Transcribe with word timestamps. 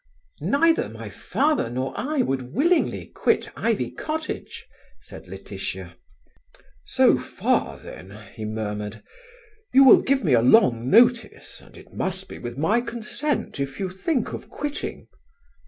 "Neither 0.41 0.89
my 0.89 1.09
father 1.11 1.69
nor 1.69 1.93
I 1.95 2.23
would 2.23 2.55
willingly 2.55 3.05
quit 3.05 3.51
Ivy 3.55 3.91
Cottage," 3.91 4.65
said 4.99 5.27
Laetitia. 5.27 5.95
"So 6.83 7.19
far, 7.19 7.77
then," 7.77 8.09
he 8.33 8.43
murmured. 8.45 9.03
"You 9.75 9.83
will 9.83 10.01
give 10.01 10.23
me 10.23 10.33
a 10.33 10.41
long 10.41 10.89
notice, 10.89 11.61
and 11.61 11.77
it 11.77 11.93
must 11.93 12.27
be 12.29 12.39
with 12.39 12.57
my 12.57 12.81
consent 12.81 13.59
if 13.59 13.79
you 13.79 13.91
think 13.91 14.33
of 14.33 14.49
quitting?" 14.49 15.07